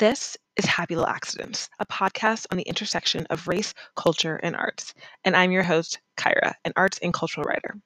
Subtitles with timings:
[0.00, 4.92] This is Happy Little Accidents, a podcast on the intersection of race, culture, and arts.
[5.24, 7.76] And I'm your host, Kyra, an arts and cultural writer.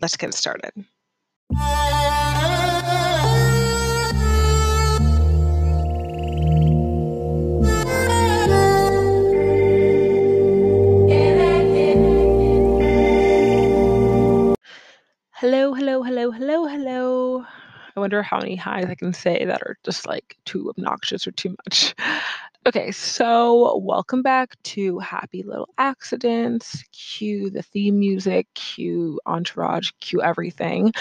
[0.00, 0.70] Let's get started.
[15.32, 17.44] Hello, hello, hello, hello, hello.
[17.96, 21.32] I wonder how many highs I can say that are just like too obnoxious or
[21.32, 21.94] too much.
[22.66, 26.82] Okay, so welcome back to Happy Little Accidents.
[26.92, 30.92] Cue the theme music, cue entourage, cue everything.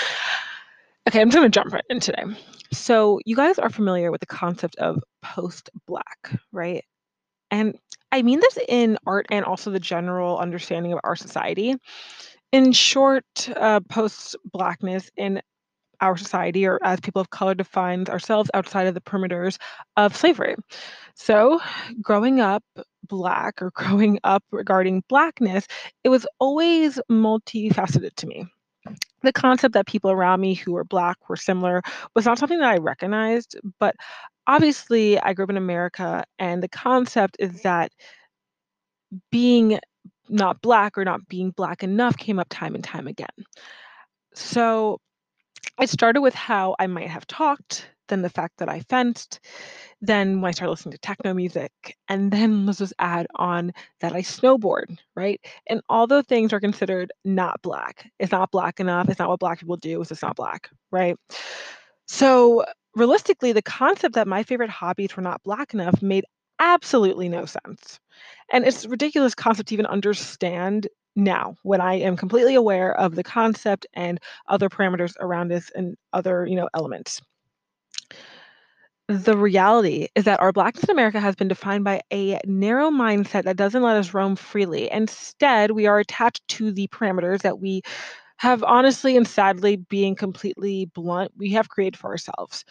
[1.07, 2.23] Okay, I'm just gonna jump right in today.
[2.71, 6.85] So, you guys are familiar with the concept of post black, right?
[7.51, 7.77] And
[8.11, 11.75] I mean this in art and also the general understanding of our society.
[12.51, 15.41] In short, uh, post blackness in
[16.01, 19.57] our society or as people of color defines ourselves outside of the perimeters
[19.97, 20.55] of slavery.
[21.15, 21.59] So,
[22.01, 22.63] growing up
[23.07, 25.67] black or growing up regarding blackness,
[26.03, 28.45] it was always multifaceted to me.
[29.23, 31.81] The concept that people around me who were black were similar
[32.13, 33.95] was not something that I recognized, but
[34.45, 37.91] obviously I grew up in America and the concept is that
[39.31, 39.79] being
[40.29, 43.27] not black or not being black enough came up time and time again.
[44.33, 44.99] So
[45.77, 49.39] I started with how I might have talked, then the fact that I fenced,
[49.99, 51.71] then when I started listening to techno music,
[52.07, 55.43] and then let's just add on that I snowboard, right?
[55.67, 58.09] And all those things are considered not black.
[58.19, 59.09] It's not black enough.
[59.09, 59.99] It's not what black people do.
[59.99, 61.17] It's just not black, right?
[62.07, 62.63] So
[62.95, 66.25] realistically, the concept that my favorite hobbies were not black enough made
[66.59, 67.99] absolutely no sense.
[68.51, 73.23] And it's ridiculous concept to even understand now when I am completely aware of the
[73.23, 77.21] concept and other parameters around this and other, you know, elements.
[79.07, 83.43] The reality is that our blackness in America has been defined by a narrow mindset
[83.43, 84.91] that doesn't let us roam freely.
[84.91, 87.83] Instead, we are attached to the parameters that we
[88.37, 92.65] have honestly and sadly, being completely blunt, we have created for ourselves.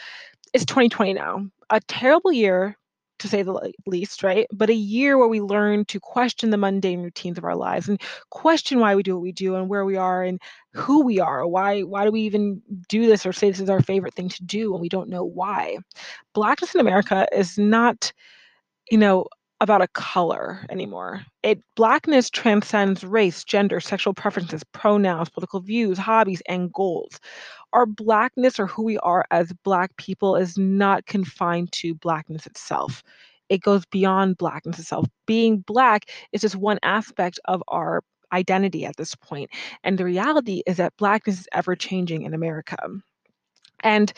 [0.52, 2.76] It's 2020 now, a terrible year
[3.24, 4.46] to say the least, right?
[4.52, 8.00] But a year where we learn to question the mundane routines of our lives and
[8.28, 10.38] question why we do what we do and where we are and
[10.74, 11.46] who we are.
[11.46, 14.44] Why why do we even do this or say this is our favorite thing to
[14.44, 15.78] do and we don't know why?
[16.34, 18.12] Blackness in America is not,
[18.90, 19.26] you know,
[19.64, 21.22] about a color anymore.
[21.42, 27.18] It blackness transcends race, gender, sexual preferences, pronouns, political views, hobbies, and goals
[27.74, 33.02] our blackness or who we are as black people is not confined to blackness itself
[33.50, 38.96] it goes beyond blackness itself being black is just one aspect of our identity at
[38.96, 39.50] this point.
[39.82, 42.78] and the reality is that blackness is ever changing in america
[43.80, 44.12] and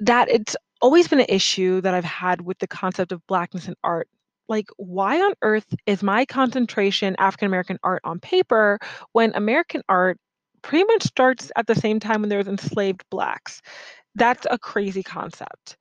[0.00, 3.74] that it's always been an issue that i've had with the concept of blackness in
[3.82, 4.08] art
[4.48, 8.78] like why on earth is my concentration african american art on paper
[9.12, 10.18] when american art
[10.64, 13.60] pretty much starts at the same time when there's enslaved blacks.
[14.16, 15.76] That's a crazy concept.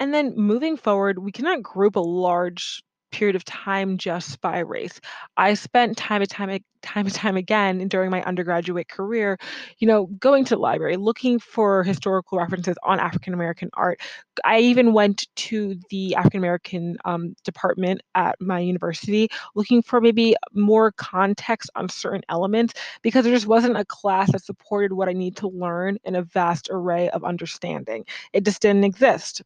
[0.00, 5.00] And then moving forward, we cannot group a large period of time just by race.
[5.36, 9.38] I spent time and time, and time and time again during my undergraduate career,
[9.78, 14.00] you know, going to the library, looking for historical references on African American art.
[14.44, 20.36] I even went to the African American um, department at my university, looking for maybe
[20.52, 25.12] more context on certain elements because there just wasn't a class that supported what I
[25.12, 28.04] need to learn in a vast array of understanding.
[28.32, 29.42] It just didn't exist.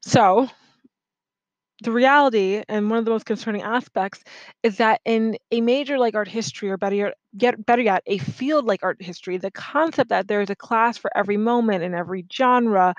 [0.00, 0.48] So
[1.82, 4.22] the reality and one of the most concerning aspects
[4.62, 8.66] is that in a major like art history or better yet, better yet a field
[8.66, 12.24] like art history the concept that there is a class for every moment and every
[12.32, 12.94] genre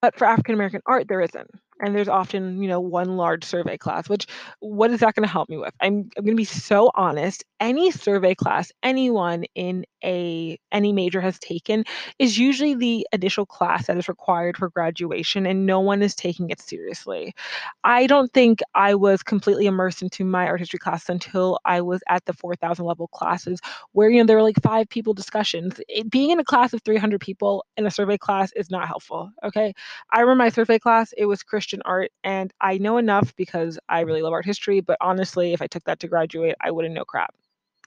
[0.00, 1.50] but for African American art, there isn't.
[1.80, 4.26] And there's often, you know, one large survey class, which
[4.60, 5.74] what is that going to help me with?
[5.80, 7.44] I'm, I'm going to be so honest.
[7.60, 11.84] Any survey class anyone in a any major has taken
[12.20, 16.50] is usually the initial class that is required for graduation, and no one is taking
[16.50, 17.34] it seriously.
[17.82, 22.00] I don't think I was completely immersed into my art history class until I was
[22.08, 23.58] at the 4,000 level classes,
[23.92, 25.80] where you know there were like five people discussions.
[25.88, 29.30] It, being in a class of 300 people in a survey class is not helpful.
[29.44, 29.72] Okay,
[30.12, 34.00] I remember my survey class, it was Christian art, and I know enough because I
[34.00, 37.04] really love art history, but honestly, if I took that to graduate, I wouldn't know
[37.04, 37.34] crap.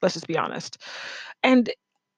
[0.01, 0.77] Let's just be honest.
[1.43, 1.69] And,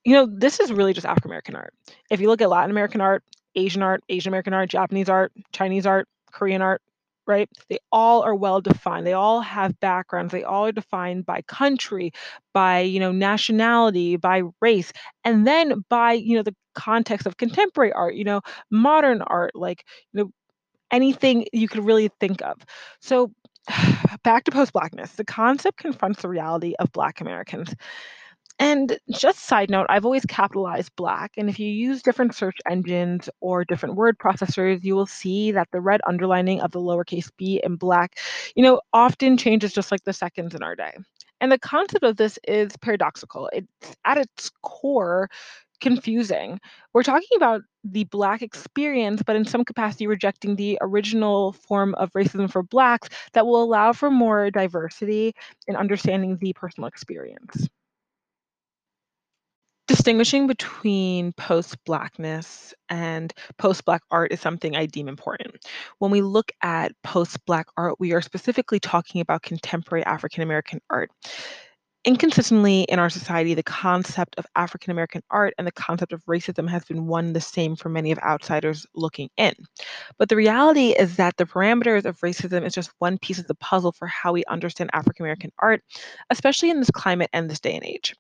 [0.04, 1.74] you know, this is really just African American art.
[2.10, 3.24] If you look at Latin American art,
[3.56, 6.82] Asian art, Asian American art, Japanese art, Chinese art, Korean art,
[7.28, 7.48] right?
[7.70, 9.08] They all are well defined.
[9.08, 10.32] They all have backgrounds.
[10.32, 12.12] They all are defined by country,
[12.54, 14.92] by, you know, nationality, by race,
[15.24, 18.42] and then by, you know, the context of contemporary art, you know,
[18.72, 20.32] modern art, like, you know,
[20.92, 22.58] anything you could really think of.
[23.02, 23.32] So,
[24.24, 27.74] back to post Blackness, the concept confronts the reality of Black Americans.
[28.60, 33.27] And just side note, I've always capitalized Black, and if you use different search engines
[33.42, 37.60] or different word processors, you will see that the red underlining of the lowercase b
[37.63, 38.19] in Black,
[38.56, 40.94] you know, often changes just like the seconds in our day.
[41.42, 43.50] And the concept of this is paradoxical.
[43.51, 45.30] It's at its core
[45.81, 46.60] confusing.
[46.94, 52.12] We're talking about the Black experience, but in some capacity rejecting the original form of
[52.14, 55.34] racism for Blacks that will allow for more diversity
[55.68, 57.68] in understanding the personal experience.
[59.86, 65.58] Distinguishing between post-Blackness and post-Black art is something I deem important.
[66.00, 71.12] When we look at post-Black art, we are specifically talking about contemporary African American art.
[72.06, 76.70] Inconsistently in our society, the concept of African American art and the concept of racism
[76.70, 79.54] has been one the same for many of outsiders looking in.
[80.18, 83.56] But the reality is that the parameters of racism is just one piece of the
[83.56, 85.82] puzzle for how we understand African American art,
[86.30, 88.14] especially in this climate and this day and age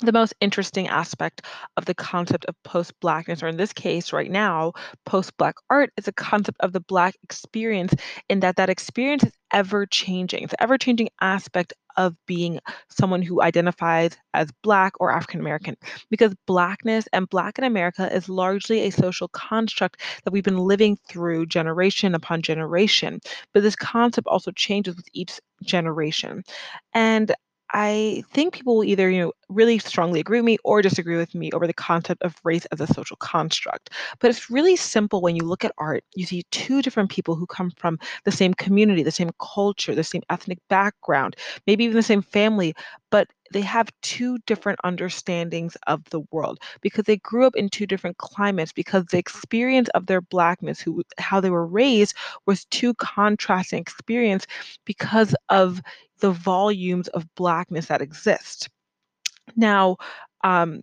[0.00, 1.42] the most interesting aspect
[1.76, 4.72] of the concept of post blackness, or in this case, right now,
[5.04, 7.94] post black art, is a concept of the black experience,
[8.28, 10.44] in that that experience is ever changing.
[10.44, 15.76] It's ever changing aspect of being someone who identifies as black or African American,
[16.10, 20.98] because blackness and black in America is largely a social construct that we've been living
[21.08, 23.20] through generation upon generation.
[23.52, 26.42] But this concept also changes with each generation.
[26.94, 27.34] And
[27.72, 31.34] I think people will either, you know, really strongly agree with me or disagree with
[31.34, 33.90] me over the concept of race as a social construct.
[34.18, 36.02] But it's really simple when you look at art.
[36.16, 40.02] You see two different people who come from the same community, the same culture, the
[40.04, 41.36] same ethnic background,
[41.66, 42.74] maybe even the same family,
[43.10, 47.86] but they have two different understandings of the world because they grew up in two
[47.86, 52.14] different climates because the experience of their blackness who how they were raised
[52.46, 54.46] was two contrasting experience
[54.84, 55.80] because of
[56.20, 58.68] the volumes of blackness that exist.
[59.56, 59.96] Now,
[60.44, 60.82] um,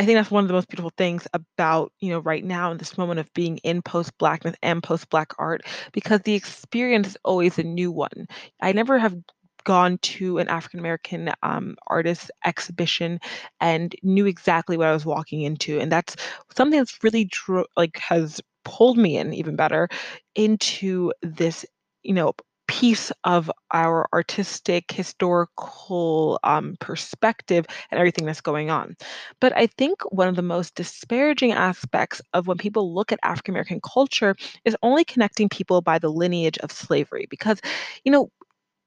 [0.00, 2.78] I think that's one of the most beautiful things about, you know, right now in
[2.78, 5.62] this moment of being in post blackness and post black art,
[5.92, 8.28] because the experience is always a new one.
[8.62, 9.16] I never have
[9.64, 13.20] gone to an African American um, artist exhibition
[13.60, 16.16] and knew exactly what I was walking into, and that's
[16.56, 19.88] something that's really dro- like has pulled me in even better
[20.34, 21.64] into this,
[22.02, 22.34] you know,
[22.68, 28.94] piece of our artistic, historical um, perspective and everything that's going on.
[29.40, 33.54] But I think one of the most disparaging aspects of when people look at African
[33.54, 37.26] American culture is only connecting people by the lineage of slavery.
[37.30, 37.60] Because,
[38.04, 38.30] you know,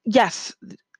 [0.05, 0.53] yes,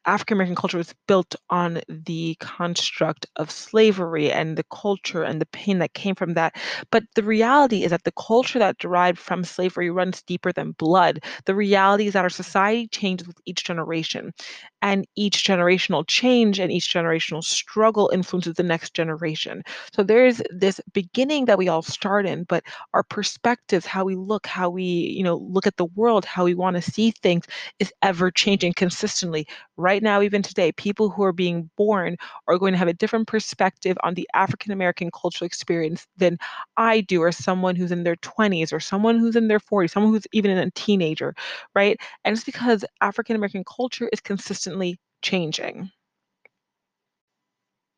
[0.05, 5.45] African American culture was built on the construct of slavery and the culture and the
[5.47, 6.55] pain that came from that.
[6.91, 11.23] But the reality is that the culture that derived from slavery runs deeper than blood.
[11.45, 14.33] The reality is that our society changes with each generation,
[14.81, 19.63] and each generational change and each generational struggle influences the next generation.
[19.93, 22.63] So there's this beginning that we all start in, but
[22.93, 26.53] our perspectives, how we look, how we, you know, look at the world, how we
[26.55, 27.45] want to see things
[27.79, 29.47] is ever changing consistently
[29.77, 32.15] right now, even today, people who are being born
[32.47, 36.37] are going to have a different perspective on the African American cultural experience than
[36.77, 40.11] I do, or someone who's in their 20s, or someone who's in their 40s, someone
[40.13, 41.33] who's even a teenager,
[41.75, 41.99] right?
[42.23, 44.19] And it's because African American culture is
[44.71, 45.91] consistently changing.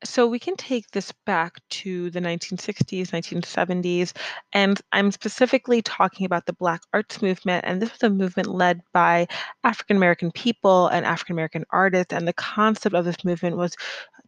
[0.06, 4.12] So we can take this back to the 1960s, 1970s,
[4.52, 7.64] and I'm specifically talking about the Black arts movement.
[7.66, 9.28] And this was a movement led by
[9.64, 12.14] African American people and African American artists.
[12.14, 13.78] And the concept of this movement was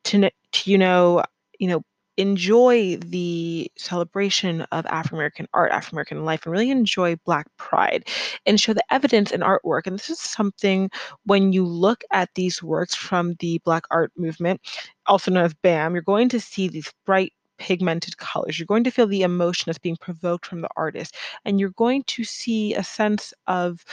[0.06, 1.24] to, to you know,
[1.60, 1.84] you know,
[2.17, 8.07] enjoy the celebration of African American art, African American life, and really enjoy Black pride
[8.45, 9.86] and show the evidence in artwork.
[9.86, 10.89] And this is something
[11.25, 14.62] when you look at these works from the Black art movement,
[15.07, 18.60] also known as BAM, you're going to see these bright pigmented colors.
[18.60, 21.15] You're going to feel the emotion that's being provoked from the artist.
[21.45, 23.84] And you're going to see a sense of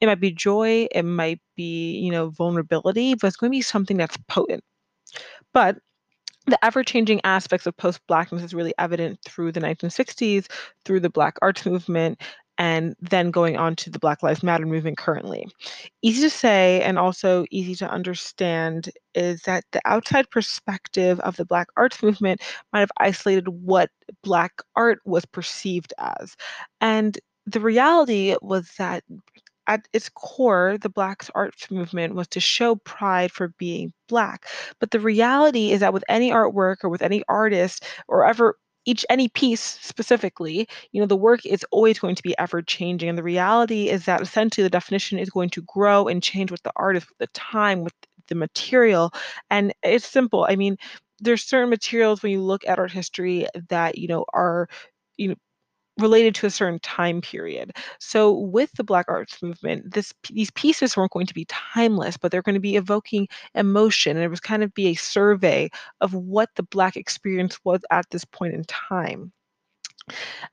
[0.00, 3.62] it might be joy, it might be, you know, vulnerability, but it's going to be
[3.62, 4.64] something that's potent.
[5.52, 5.78] But
[6.46, 10.50] the ever-changing aspects of post-blackness is really evident through the 1960s,
[10.84, 12.20] through the Black arts movement,
[12.58, 15.46] and then going on to the Black Lives Matter movement currently.
[16.02, 21.44] Easy to say and also easy to understand is that the outside perspective of the
[21.44, 23.90] Black arts movement might have isolated what
[24.22, 26.36] Black art was perceived as.
[26.80, 29.02] And the reality was that
[29.66, 34.46] at its core, the Black arts movement was to show pride for being Black.
[34.80, 39.06] But the reality is that with any artwork or with any artist or ever each
[39.08, 43.08] any piece specifically, you know, the work is always going to be ever changing.
[43.08, 46.62] And the reality is that essentially the definition is going to grow and change with
[46.64, 47.94] the artist, with the time, with
[48.28, 49.12] the material.
[49.50, 50.46] And it's simple.
[50.48, 50.76] I mean,
[51.20, 54.68] there's certain materials when you look at art history that, you know, are,
[55.16, 55.34] you know,
[55.98, 57.72] related to a certain time period.
[58.00, 62.30] So with the Black Arts Movement, this these pieces weren't going to be timeless, but
[62.32, 65.70] they're going to be evoking emotion, and it was kind of be a survey
[66.00, 69.32] of what the Black experience was at this point in time.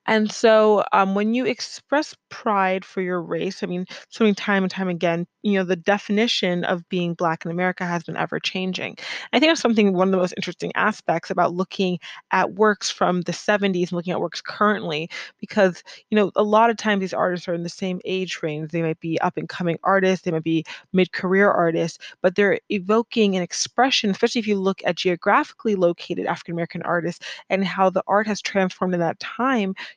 [0.06, 3.86] And so, um, when you express pride for your race, I mean,
[4.20, 8.03] many time and time again, you know, the definition of being Black in America has
[8.03, 8.98] been ever changing.
[9.34, 12.00] I think that's something one of the most interesting aspects about looking
[12.32, 16.70] at works from the 70s and looking at works currently, because, you know, a lot
[16.70, 18.72] of times these artists are in the same age range.
[18.72, 22.60] They might be up and coming artists, they might be mid career artists, but they're
[22.70, 27.89] evoking an expression, especially if you look at geographically located African American artists and how
[27.89, 29.38] the art has transformed in that time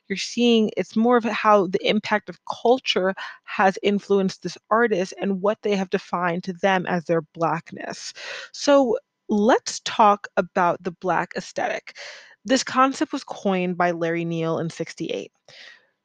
[0.07, 5.41] you're seeing it's more of how the impact of culture has influenced this artist and
[5.41, 8.13] what they have defined to them as their blackness.
[8.51, 8.97] So
[9.29, 11.97] let's talk about the black aesthetic.
[12.45, 15.31] This concept was coined by Larry Neal in 68.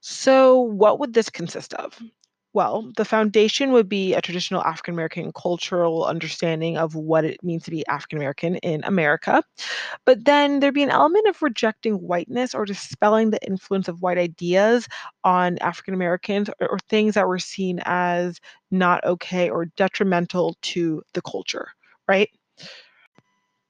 [0.01, 2.01] So, what would this consist of?
[2.55, 7.65] Well, the foundation would be a traditional African American cultural understanding of what it means
[7.65, 9.43] to be African American in America.
[10.07, 14.19] But then there'd be an element of rejecting whiteness or dispelling the influence of white
[14.19, 14.89] ideas
[15.25, 18.41] on African Americans or, or things that were seen as
[18.71, 21.69] not okay or detrimental to the culture,
[22.09, 22.31] right?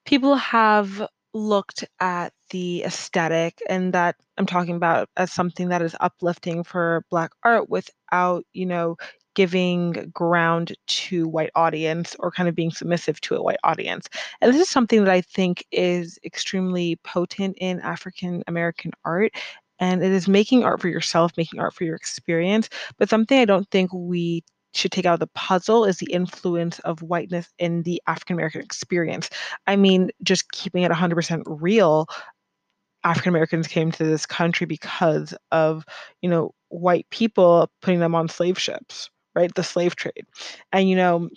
[0.04, 5.96] People have looked at the aesthetic and that I'm talking about as something that is
[6.00, 8.96] uplifting for Black art without, you know,
[9.34, 14.08] giving ground to white audience or kind of being submissive to a white audience.
[14.40, 19.32] And this is something that I think is extremely potent in African American art.
[19.78, 22.68] And it is making art for yourself, making art for your experience,
[22.98, 24.42] but something I don't think we
[24.74, 28.60] should take out of the puzzle is the influence of whiteness in the African American
[28.60, 29.30] experience.
[29.66, 32.06] I mean, just keeping it 100% real,
[33.04, 35.84] African Americans came to this country because of,
[36.20, 39.54] you know, white people putting them on slave ships, right?
[39.54, 40.26] The slave trade.
[40.72, 41.28] And, you know,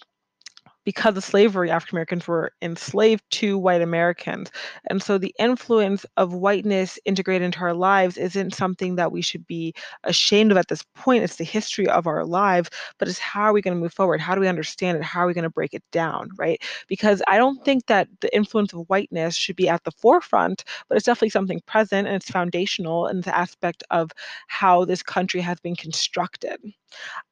[0.84, 4.52] because of slavery, African Americans were enslaved to white Americans.
[4.90, 9.46] And so the influence of whiteness integrated into our lives isn't something that we should
[9.46, 9.74] be
[10.04, 11.24] ashamed of at this point.
[11.24, 14.20] It's the history of our lives, but it's how are we going to move forward?
[14.22, 15.04] How do we understand it?
[15.04, 16.62] How are we going to break it down, right?
[16.88, 20.98] Because I don't think that the influence of whiteness should be at the forefront, but
[20.98, 24.12] it's definitely something present and it's foundational in the aspect of
[24.48, 26.60] how this country has been constructed.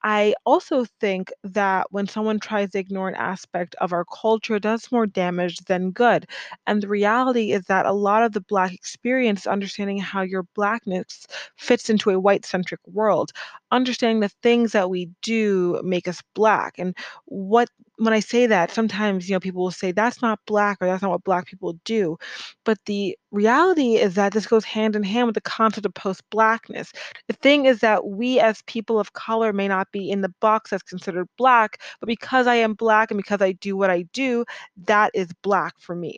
[0.04, 4.64] I also think that when someone tries to ignore an aspect of our culture, it
[4.64, 6.26] does more damage than good.
[6.68, 11.28] And the reality is that a lot of the Black experience understanding how your Blackness
[11.58, 13.32] fits into a white centric world,
[13.72, 16.76] understanding the things that we do make us Black.
[16.78, 20.78] And what, when I say that, sometimes, you know, people will say, that's not Black
[20.82, 22.18] or that's not what Black people do.
[22.64, 26.24] But the reality is that this goes hand in hand with the concept of post
[26.30, 26.94] Blackness.
[27.28, 30.72] The thing is that we as people of color may not be in the box
[30.72, 34.46] that's considered black, but because I am black and because I do what I do,
[34.86, 36.18] that is black for me.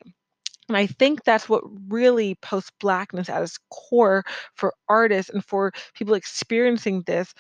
[0.72, 4.24] And I think that's what really post blackness at its core
[4.56, 7.34] for artists and for people experiencing this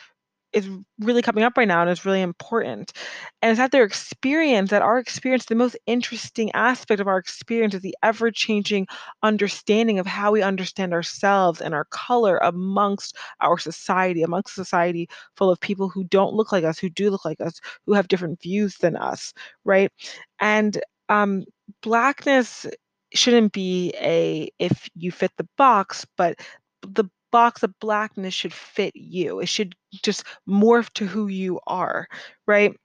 [0.53, 2.93] is really coming up right now and is really important.
[3.41, 7.73] And it's that their experience, that our experience, the most interesting aspect of our experience
[7.73, 8.87] is the ever changing
[9.23, 15.07] understanding of how we understand ourselves and our color amongst our society, amongst a society
[15.35, 18.07] full of people who don't look like us, who do look like us, who have
[18.07, 19.91] different views than us, right?
[20.39, 21.45] And um,
[21.81, 22.65] blackness
[23.13, 26.39] shouldn't be a if you fit the box, but
[26.81, 29.39] the box of blackness should fit you.
[29.39, 32.07] It should just morph to who you are,
[32.47, 32.75] right?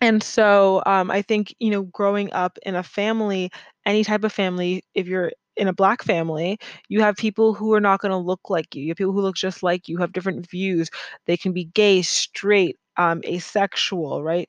[0.00, 3.50] And so um, I think, you know, growing up in a family,
[3.86, 6.58] any type of family, if you're in a black family,
[6.88, 8.82] you have people who are not going to look like you.
[8.82, 10.88] You have people who look just like you, have different views.
[11.26, 14.48] They can be gay, straight, um, asexual, right?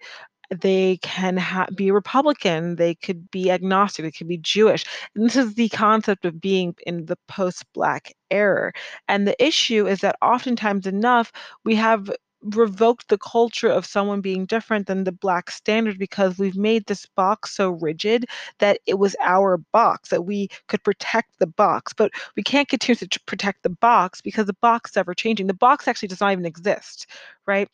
[0.52, 4.84] They can ha- be Republican, they could be agnostic, they could be Jewish.
[5.16, 8.74] And this is the concept of being in the post Black era.
[9.08, 11.32] And the issue is that oftentimes enough,
[11.64, 12.12] we have
[12.44, 17.06] revoked the culture of someone being different than the black standard because we've made this
[17.16, 18.26] box so rigid
[18.60, 22.96] that it was our box that we could protect the box but we can't continue
[23.08, 26.32] to protect the box because the box is ever changing the box actually does not
[26.32, 27.06] even exist
[27.46, 27.68] right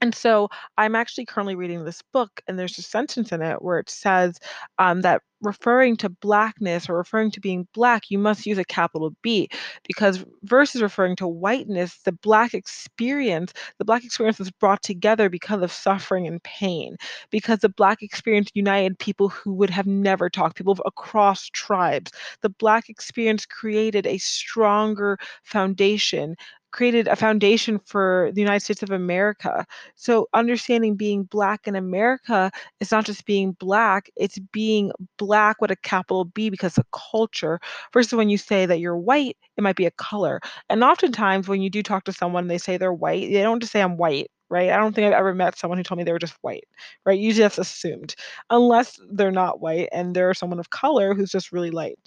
[0.00, 3.78] And so I'm actually currently reading this book, and there's a sentence in it where
[3.78, 4.38] it says
[4.78, 9.14] um, that referring to blackness or referring to being black, you must use a capital
[9.22, 9.48] B
[9.86, 15.62] because versus referring to whiteness, the black experience, the black experience was brought together because
[15.62, 16.96] of suffering and pain,
[17.30, 22.10] because the black experience united people who would have never talked, people across tribes.
[22.42, 26.36] The black experience created a stronger foundation
[26.76, 29.66] created a foundation for the United States of America.
[29.94, 35.70] So understanding being black in America is not just being black, it's being black with
[35.70, 37.58] a capital B because of culture.
[37.94, 40.40] Versus when you say that you're white, it might be a color.
[40.68, 43.72] And oftentimes when you do talk to someone they say they're white, they don't just
[43.72, 44.70] say I'm white right?
[44.70, 46.64] I don't think I've ever met someone who told me they were just white,
[47.04, 47.18] right?
[47.18, 48.14] Usually that's assumed,
[48.50, 51.98] unless they're not white and they're someone of color who's just really light.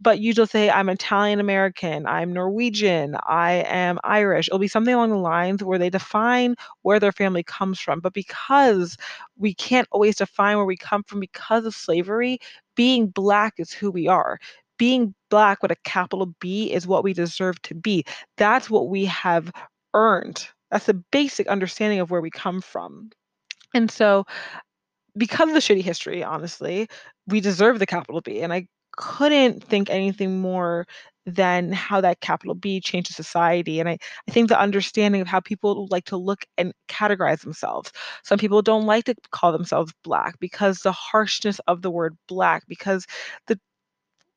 [0.00, 4.48] But just say, I'm Italian American, I'm Norwegian, I am Irish.
[4.48, 8.00] It'll be something along the lines where they define where their family comes from.
[8.00, 8.96] But because
[9.38, 12.38] we can't always define where we come from because of slavery,
[12.74, 14.38] being black is who we are
[14.76, 18.04] being black with a capital B is what we deserve to be.
[18.36, 19.52] That's what we have
[19.94, 20.48] earned.
[20.74, 23.10] That's the basic understanding of where we come from.
[23.74, 24.24] And so,
[25.16, 26.88] because of the shitty history, honestly,
[27.28, 28.40] we deserve the capital B.
[28.40, 28.66] And I
[28.96, 30.84] couldn't think anything more
[31.26, 33.78] than how that capital B changes society.
[33.78, 37.92] And I, I think the understanding of how people like to look and categorize themselves.
[38.24, 42.64] Some people don't like to call themselves black because the harshness of the word black,
[42.66, 43.06] because
[43.46, 43.60] the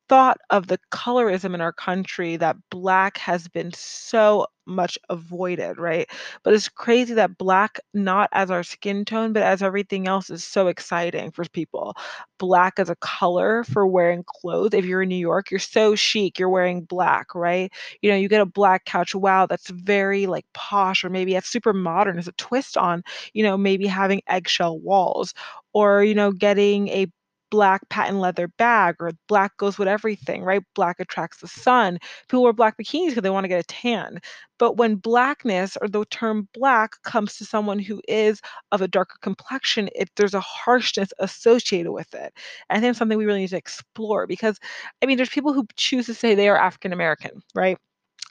[0.09, 6.09] thought of the colorism in our country that black has been so much avoided, right?
[6.43, 10.43] But it's crazy that black, not as our skin tone, but as everything else, is
[10.43, 11.95] so exciting for people.
[12.39, 14.73] Black as a color for wearing clothes.
[14.73, 17.71] If you're in New York, you're so chic, you're wearing black, right?
[18.01, 21.47] You know, you get a black couch, wow, that's very like posh, or maybe it's
[21.49, 25.33] super modern as a twist on, you know, maybe having eggshell walls,
[25.73, 27.07] or, you know, getting a
[27.49, 30.63] black patent leather bag or black goes with everything, right?
[30.75, 31.97] Black attracts the sun.
[32.27, 34.19] People wear black bikinis because they want to get a tan.
[34.59, 39.17] But when blackness or the term black comes to someone who is of a darker
[39.21, 42.33] complexion, it, there's a harshness associated with it.
[42.69, 44.59] And I think it's something we really need to explore because,
[45.01, 47.77] I mean, there's people who choose to say they are African American, right?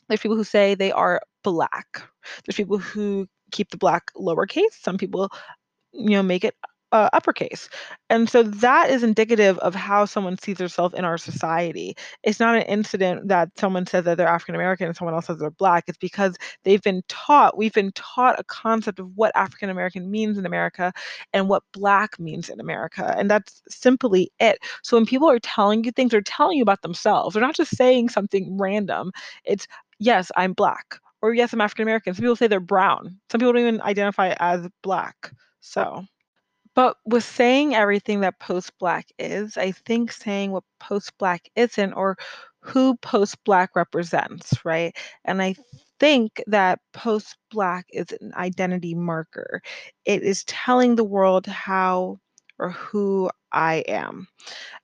[0.08, 2.02] There's people who say they are black.
[2.44, 4.72] There's people who keep the black lowercase.
[4.72, 5.30] Some people,
[5.92, 6.54] you know, make it
[6.92, 7.68] uh, uppercase.
[8.10, 11.96] And so that is indicative of how someone sees themselves in our society.
[12.22, 15.38] It's not an incident that someone says that they're African American and someone else says
[15.38, 15.84] they're black.
[15.88, 20.38] It's because they've been taught, we've been taught a concept of what African American means
[20.38, 20.92] in America
[21.32, 23.14] and what black means in America.
[23.18, 24.58] And that's simply it.
[24.82, 27.34] So when people are telling you things, they're telling you about themselves.
[27.34, 29.10] They're not just saying something random.
[29.44, 29.66] It's,
[29.98, 30.98] yes, I'm black.
[31.22, 32.14] Or yes, I'm African American.
[32.14, 33.18] Some people say they're brown.
[33.30, 35.32] Some people don't even identify as black.
[35.60, 36.04] So.
[36.76, 42.16] But with saying everything that post-black is, I think saying what post-black isn't or
[42.60, 44.96] who post-black represents, right?
[45.24, 45.56] And I
[45.98, 49.62] think that post-black is an identity marker.
[50.04, 52.18] It is telling the world how
[52.58, 54.28] or who I am.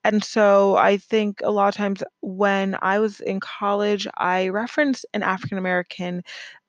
[0.05, 5.07] And so I think a lot of times when I was in college, I referenced
[5.15, 6.23] an African American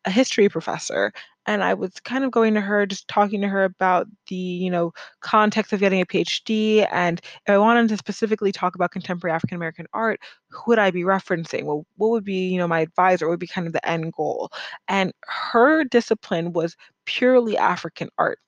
[0.05, 1.11] a history professor
[1.45, 4.69] and I was kind of going to her, just talking to her about the, you
[4.69, 6.87] know, context of getting a PhD.
[6.91, 10.91] And if I wanted to specifically talk about contemporary African American art, who would I
[10.91, 11.65] be referencing?
[11.65, 13.27] Well, what would be, you know, my advisor?
[13.27, 14.51] What would be kind of the end goal?
[14.87, 18.39] And her discipline was purely African art.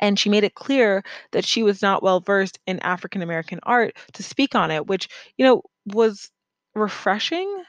[0.00, 3.96] And she made it clear that she was not well versed in African American art
[4.12, 6.30] to speak on it, which, you know, was
[6.74, 7.64] refreshing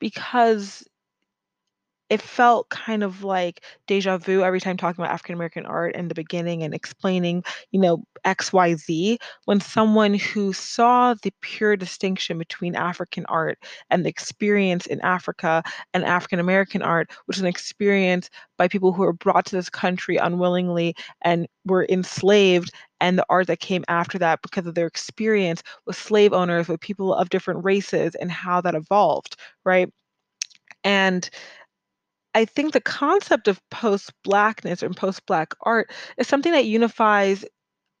[0.00, 0.84] because
[2.10, 6.08] it felt kind of like deja vu every time talking about African American art in
[6.08, 12.74] the beginning and explaining, you know, XYZ, when someone who saw the pure distinction between
[12.74, 13.58] African art
[13.90, 15.62] and the experience in Africa
[15.94, 19.70] and African American art, which is an experience by people who were brought to this
[19.70, 24.86] country unwillingly and were enslaved, and the art that came after that because of their
[24.86, 29.88] experience with slave owners, with people of different races, and how that evolved, right?
[30.84, 31.28] And
[32.34, 37.44] I think the concept of post-blackness and post-black art is something that unifies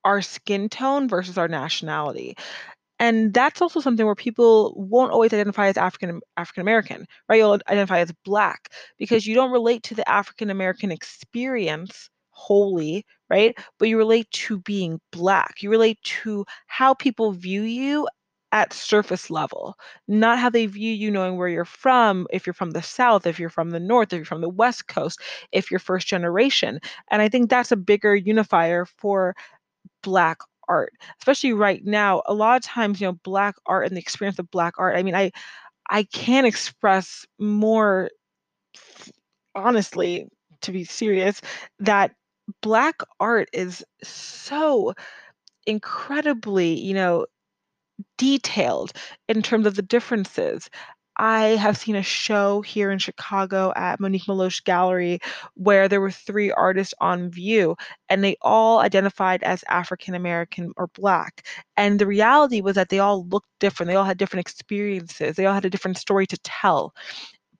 [0.04, 2.36] our skin tone versus our nationality.
[2.98, 7.36] And that's also something where people won't always identify as African African American, right?
[7.36, 13.56] You'll identify as black because you don't relate to the African American experience wholly, right?
[13.78, 15.62] But you relate to being black.
[15.62, 18.06] You relate to how people view you
[18.52, 19.76] at surface level,
[20.08, 23.38] not how they view you knowing where you're from, if you're from the South, if
[23.38, 25.20] you're from the North, if you're from the West Coast,
[25.52, 26.80] if you're first generation.
[27.10, 29.34] And I think that's a bigger unifier for
[30.02, 32.22] Black art, especially right now.
[32.26, 35.02] A lot of times, you know, Black art and the experience of Black art, I
[35.02, 35.30] mean, I
[35.90, 38.10] I can't express more
[39.54, 40.26] honestly,
[40.62, 41.40] to be serious,
[41.78, 42.12] that
[42.62, 44.94] Black art is so
[45.66, 47.26] incredibly, you know,
[48.18, 48.92] detailed
[49.28, 50.68] in terms of the differences.
[51.16, 55.20] I have seen a show here in Chicago at Monique Meloche Gallery
[55.54, 57.76] where there were three artists on view
[58.08, 61.46] and they all identified as African American or Black.
[61.76, 63.88] And the reality was that they all looked different.
[63.88, 65.36] They all had different experiences.
[65.36, 66.94] They all had a different story to tell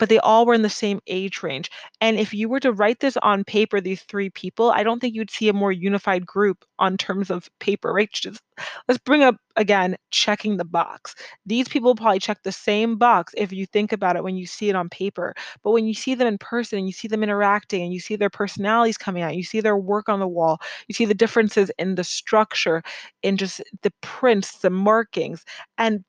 [0.01, 1.71] but they all were in the same age range.
[2.01, 5.15] And if you were to write this on paper, these three people, I don't think
[5.15, 8.11] you'd see a more unified group on terms of paper, right?
[8.11, 8.41] Just
[8.89, 11.15] let's bring up again checking the box.
[11.45, 14.71] These people probably check the same box if you think about it when you see
[14.71, 15.35] it on paper.
[15.63, 18.17] But when you see them in person and you see them interacting and you see
[18.17, 21.71] their personalities coming out, you see their work on the wall, you see the differences
[21.79, 22.83] in the structure,
[23.23, 25.45] in just the prints, the markings.
[25.77, 26.05] And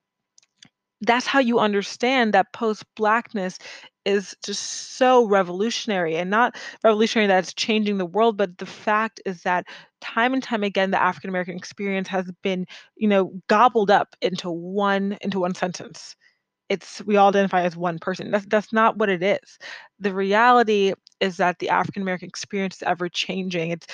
[1.02, 3.58] that's how you understand that post-blackness
[4.04, 9.20] is just so revolutionary and not revolutionary that it's changing the world but the fact
[9.26, 9.66] is that
[10.00, 14.50] time and time again the african american experience has been you know gobbled up into
[14.50, 16.16] one into one sentence.
[16.68, 18.30] It's we all identify as one person.
[18.30, 19.58] That's that's not what it is.
[20.00, 23.86] The reality is that the african american experience is ever changing it's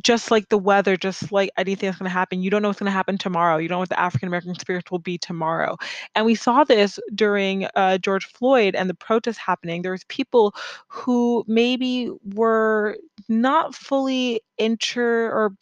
[0.00, 2.80] just like the weather, just like anything that's going to happen, you don't know what's
[2.80, 3.58] going to happen tomorrow.
[3.58, 5.76] You don't know what the African American experience will be tomorrow.
[6.14, 9.82] And we saw this during uh, George Floyd and the protests happening.
[9.82, 10.54] There was people
[10.88, 12.96] who maybe were
[13.28, 15.52] not fully inter or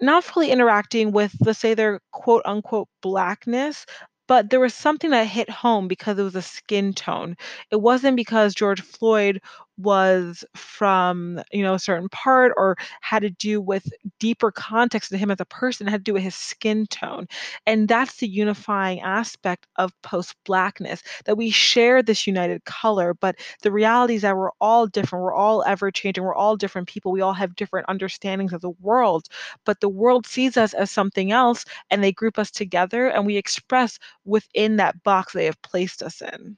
[0.00, 3.86] not fully interacting with, let's say, their quote unquote blackness,
[4.26, 7.36] but there was something that hit home because it was a skin tone.
[7.70, 9.40] It wasn't because George Floyd
[9.78, 15.16] was from, you know, a certain part or had to do with deeper context to
[15.16, 17.26] him as a person, had to do with his skin tone.
[17.66, 23.72] And that's the unifying aspect of post-blackness, that we share this united color, but the
[23.72, 25.24] reality is that we're all different.
[25.24, 26.22] We're all ever changing.
[26.22, 27.10] We're all different people.
[27.10, 29.26] We all have different understandings of the world,
[29.64, 33.36] but the world sees us as something else and they group us together and we
[33.36, 36.56] express within that box they have placed us in.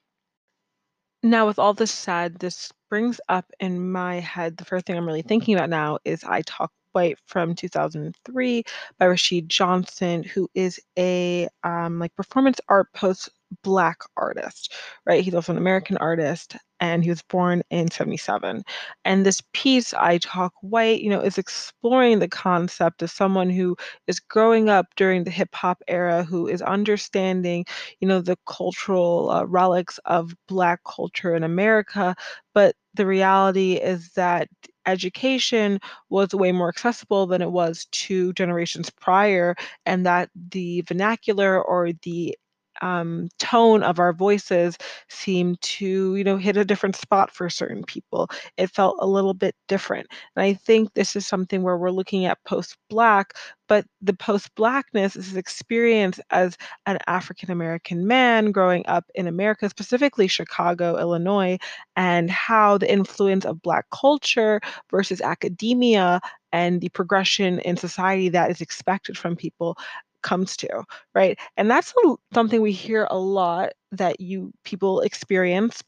[1.23, 5.05] Now, with all this said, this brings up in my head the first thing I'm
[5.05, 8.63] really thinking about now is I Talk White from 2003
[9.01, 13.31] by Rashid Johnson, who is a um, like performance art post
[13.65, 14.73] black artist,
[15.05, 15.25] right?
[15.25, 16.55] He's also an American artist
[16.85, 18.63] and he was born in 77.
[19.05, 23.77] And this piece, I Talk White, you know, is exploring the concept of someone who
[24.07, 27.65] is growing up during the hip hop era, who is understanding,
[28.01, 32.15] you know, the cultural uh, relics of Black culture in America.
[32.55, 34.49] But the reality is that
[34.87, 39.55] education was way more accessible than it was two generations prior,
[39.87, 42.37] and that the vernacular or the
[42.83, 44.77] um, tone of our voices
[45.09, 48.29] seemed to, you know, hit a different spot for certain people.
[48.57, 50.07] It felt a little bit different.
[50.37, 53.35] And I think this is something where we're looking at post-Black,
[53.69, 56.57] but the post-Blackness is experience as
[56.87, 61.59] an African American man growing up in America, specifically Chicago, Illinois,
[61.97, 64.61] and how the influence of Black culture
[64.91, 66.21] versus academia
[66.53, 69.77] and the progression in society that is expected from people
[70.25, 70.85] comes to,
[71.15, 71.39] right?
[71.57, 71.95] And that's
[72.35, 75.83] something we hear a lot that you people experience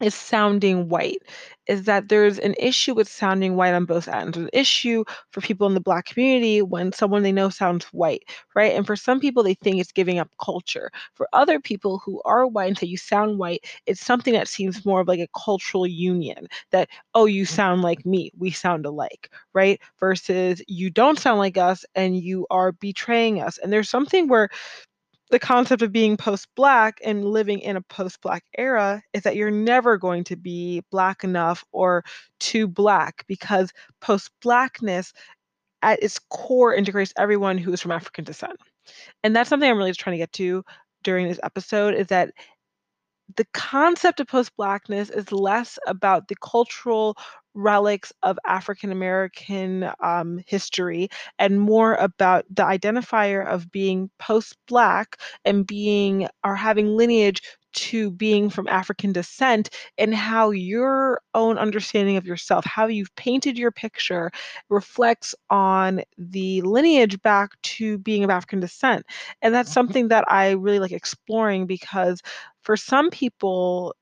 [0.00, 1.22] is sounding white
[1.66, 4.34] is that there's an issue with sounding white on both ends.
[4.34, 8.24] There's an issue for people in the black community when someone they know sounds white,
[8.54, 8.74] right?
[8.74, 10.90] And for some people, they think it's giving up culture.
[11.14, 14.84] For other people who are white and say you sound white, it's something that seems
[14.84, 17.54] more of like a cultural union that, oh, you mm-hmm.
[17.54, 19.80] sound like me, we sound alike, right?
[19.98, 23.58] Versus you don't sound like us and you are betraying us.
[23.58, 24.50] And there's something where
[25.30, 29.96] the concept of being post-black and living in a post-black era is that you're never
[29.96, 32.04] going to be black enough or
[32.40, 35.12] too black because post-blackness
[35.82, 38.58] at its core integrates everyone who is from African descent.
[39.22, 40.62] And that's something I'm really trying to get to
[41.02, 42.30] during this episode is that
[43.36, 47.16] the concept of post-blackness is less about the cultural
[47.54, 55.66] relics of African American um, history and more about the identifier of being post-black and
[55.66, 57.42] being or having lineage
[57.74, 63.58] to being from African descent and how your own understanding of yourself, how you've painted
[63.58, 64.30] your picture,
[64.68, 69.04] reflects on the lineage back to being of African descent.
[69.42, 72.20] And that's something that I really like exploring because
[72.62, 73.94] for some people,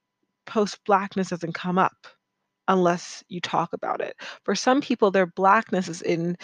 [0.45, 2.07] post blackness doesn't come up
[2.69, 4.17] unless you talk about it.
[4.45, 6.37] For some people, their blackness is in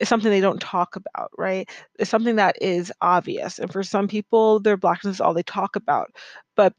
[0.00, 1.68] is something they don't talk about, right?
[1.98, 3.58] It's something that is obvious.
[3.58, 6.10] And for some people, their blackness is all they talk about.
[6.56, 6.74] But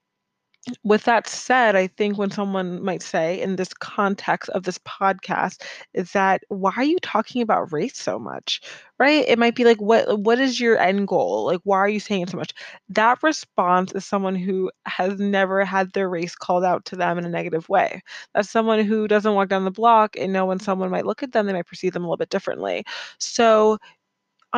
[0.84, 5.62] with that said, I think when someone might say in this context of this podcast
[5.94, 8.62] is that why are you talking about race so much?
[9.00, 9.26] Right?
[9.28, 11.46] It might be like what what is your end goal?
[11.46, 12.54] Like why are you saying it so much?
[12.90, 17.26] That response is someone who has never had their race called out to them in
[17.26, 18.02] a negative way.
[18.34, 21.32] That's someone who doesn't walk down the block and know when someone might look at
[21.32, 22.84] them, they might perceive them a little bit differently.
[23.20, 23.78] So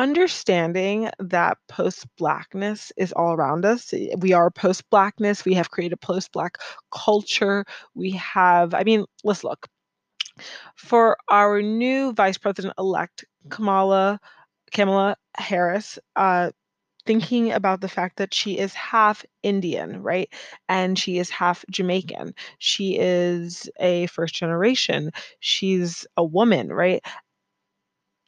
[0.00, 3.92] understanding that post blackness is all around us.
[3.92, 5.44] Eh, we are post blackness.
[5.44, 6.56] We have created post black
[6.90, 7.64] culture.
[7.94, 9.68] We have, I mean, let's look.
[10.76, 14.18] For our new vice president elect, Kamala,
[14.72, 16.50] Kamala Harris, uh,
[17.06, 20.32] thinking about the fact that she is half Indian, right?
[20.68, 22.34] And she is half Jamaican.
[22.58, 25.10] She is a first generation.
[25.40, 27.02] She's a woman, right?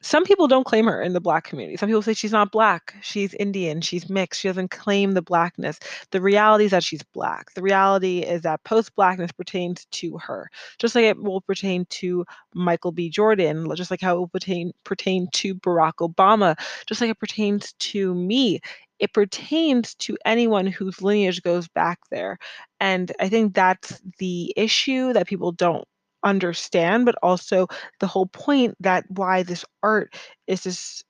[0.03, 1.77] Some people don't claim her in the black community.
[1.77, 5.79] Some people say she's not black, she's Indian, she's mixed, she doesn't claim the blackness.
[6.11, 7.53] The reality is that she's black.
[7.53, 12.25] The reality is that post blackness pertains to her, just like it will pertain to
[12.53, 13.09] Michael B.
[13.09, 17.73] Jordan, just like how it will pertain pertain to Barack Obama, just like it pertains
[17.79, 18.59] to me.
[18.99, 22.37] It pertains to anyone whose lineage goes back there.
[22.79, 25.87] And I think that's the issue that people don't
[26.23, 27.67] understand, but also
[27.99, 30.13] the whole point that why this art
[30.47, 31.05] is just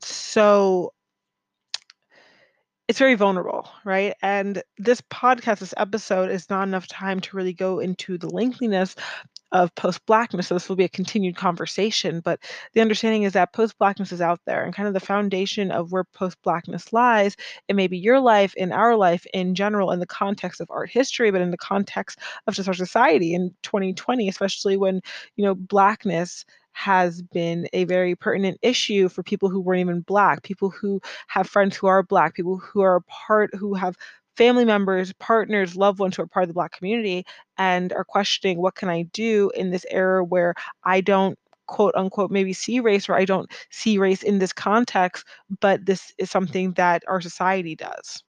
[0.00, 0.92] so
[2.88, 4.14] it's very vulnerable, right?
[4.22, 8.94] And this podcast, this episode is not enough time to really go into the lengthiness
[9.56, 10.48] of post blackness.
[10.48, 12.40] So this will be a continued conversation, but
[12.74, 15.92] the understanding is that post blackness is out there and kind of the foundation of
[15.92, 17.36] where post blackness lies.
[17.68, 20.90] It may be your life, in our life in general, in the context of art
[20.90, 25.00] history, but in the context of just our society in 2020, especially when,
[25.36, 30.42] you know, blackness has been a very pertinent issue for people who weren't even black,
[30.42, 33.96] people who have friends who are black, people who are part who have
[34.36, 37.24] family members, partners, loved ones who are part of the Black community
[37.58, 42.30] and are questioning what can I do in this era where I don't quote unquote
[42.30, 45.24] maybe see race or I don't see race in this context,
[45.60, 48.22] but this is something that our society does.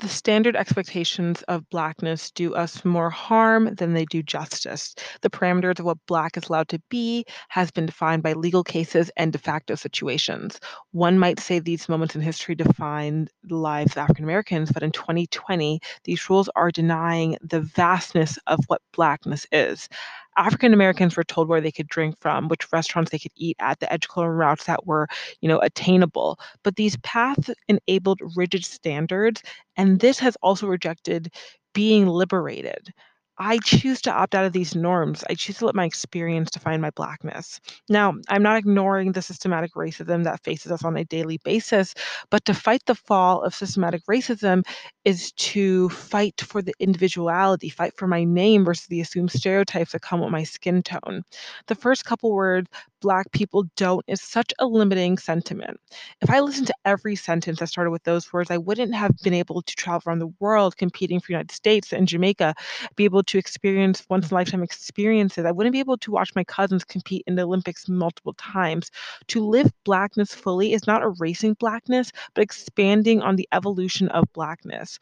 [0.00, 4.94] The standard expectations of Blackness do us more harm than they do justice.
[5.22, 9.10] The parameters of what Black is allowed to be has been defined by legal cases
[9.16, 10.60] and de facto situations.
[10.92, 14.92] One might say these moments in history define the lives of African Americans, but in
[14.92, 19.88] 2020, these rules are denying the vastness of what Blackness is.
[20.36, 23.80] African Americans were told where they could drink from, which restaurants they could eat at,
[23.80, 25.08] the educational routes that were,
[25.40, 26.38] you know, attainable.
[26.62, 29.42] But these paths enabled rigid standards,
[29.76, 31.32] and this has also rejected
[31.74, 32.92] being liberated.
[33.38, 35.22] I choose to opt out of these norms.
[35.28, 37.60] I choose to let my experience define my blackness.
[37.88, 41.94] Now, I'm not ignoring the systematic racism that faces us on a daily basis,
[42.30, 44.64] but to fight the fall of systematic racism
[45.04, 50.02] is to fight for the individuality, fight for my name versus the assumed stereotypes that
[50.02, 51.22] come with my skin tone.
[51.66, 55.78] The first couple words, Black people don't, is such a limiting sentiment.
[56.20, 59.34] If I listened to every sentence that started with those words, I wouldn't have been
[59.34, 62.54] able to travel around the world competing for United States and Jamaica,
[62.96, 65.44] be able to experience once in a lifetime experiences.
[65.44, 68.90] I wouldn't be able to watch my cousins compete in the Olympics multiple times.
[69.28, 74.98] To live Blackness fully is not erasing Blackness, but expanding on the evolution of Blackness.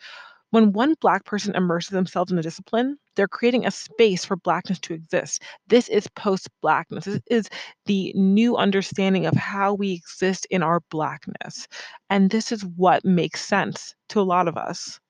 [0.54, 4.78] When one Black person immerses themselves in a discipline, they're creating a space for Blackness
[4.82, 5.42] to exist.
[5.66, 7.06] This is post Blackness.
[7.06, 7.48] This is
[7.86, 11.66] the new understanding of how we exist in our Blackness.
[12.08, 15.00] And this is what makes sense to a lot of us.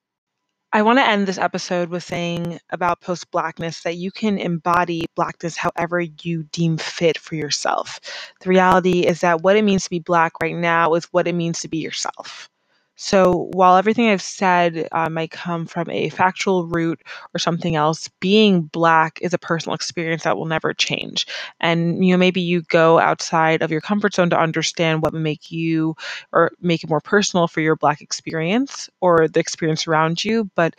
[0.73, 5.05] I want to end this episode with saying about post Blackness that you can embody
[5.15, 8.01] Blackness however you deem fit for yourself.
[8.41, 11.35] The reality is that what it means to be Black right now is what it
[11.35, 12.49] means to be yourself.
[12.97, 17.03] So while everything I've said uh, might come from a factual root
[17.35, 21.27] or something else, being black is a personal experience that will never change.
[21.61, 25.23] And you know, maybe you go outside of your comfort zone to understand what would
[25.23, 25.97] make you
[26.33, 30.51] or make it more personal for your black experience or the experience around you.
[30.55, 30.77] But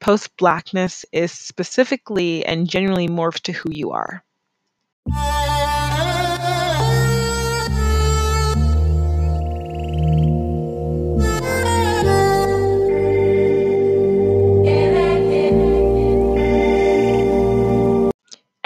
[0.00, 4.22] post blackness is specifically and genuinely morphed to who you are.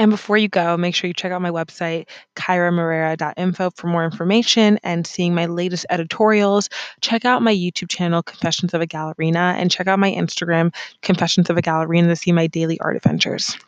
[0.06, 4.78] And before you go, make sure you check out my website, kyramarrera.info, for more information
[4.84, 6.68] and seeing my latest editorials.
[7.00, 11.50] Check out my YouTube channel, Confessions of a Gallerina, and check out my Instagram, Confessions
[11.50, 13.58] of a Gallerina, to see my daily art adventures.